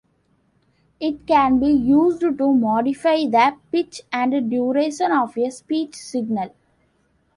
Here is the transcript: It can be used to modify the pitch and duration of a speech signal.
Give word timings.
It 0.99 1.27
can 1.27 1.59
be 1.59 1.67
used 1.67 2.21
to 2.21 2.31
modify 2.53 3.17
the 3.27 3.57
pitch 3.71 4.01
and 4.11 4.49
duration 4.49 5.11
of 5.11 5.37
a 5.37 5.51
speech 5.51 5.93
signal. 5.93 6.55